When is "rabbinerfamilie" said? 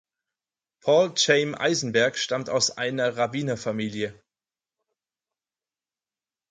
3.17-4.19